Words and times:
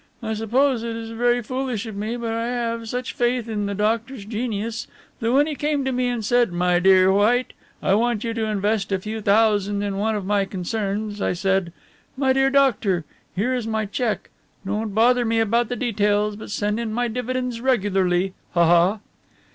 "I 0.23 0.33
suppose 0.33 0.81
it 0.81 0.95
is 0.95 1.11
very 1.11 1.43
foolish 1.43 1.85
of 1.85 1.95
me, 1.95 2.17
but 2.17 2.31
I 2.33 2.47
have 2.47 2.89
such 2.89 3.13
faith 3.13 3.47
in 3.47 3.67
the 3.67 3.75
doctor's 3.75 4.25
genius 4.25 4.87
that 5.19 5.31
when 5.31 5.45
he 5.45 5.53
came 5.53 5.85
to 5.85 5.91
me 5.91 6.07
and 6.07 6.25
said: 6.25 6.51
'My 6.51 6.79
dear 6.79 7.11
White, 7.11 7.53
I 7.83 7.93
want 7.93 8.23
you 8.23 8.33
to 8.33 8.45
invest 8.45 8.91
a 8.91 8.97
few 8.97 9.21
thousand 9.21 9.83
in 9.83 9.97
one 9.99 10.15
of 10.15 10.25
my 10.25 10.45
concerns,' 10.45 11.21
I 11.21 11.33
said: 11.33 11.71
'My 12.17 12.33
dear 12.33 12.49
doctor, 12.49 13.05
here 13.35 13.53
is 13.53 13.67
my 13.67 13.85
cheque, 13.85 14.31
don't 14.65 14.95
bother 14.95 15.23
me 15.23 15.39
about 15.39 15.69
the 15.69 15.75
details 15.75 16.35
but 16.35 16.49
send 16.49 16.79
in 16.79 16.91
my 16.91 17.07
dividends 17.07 17.61
regularly.' 17.61 18.33
Ha! 18.55 18.65
ha!" 18.65 18.99